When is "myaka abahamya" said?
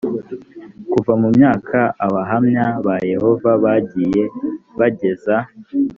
1.37-2.65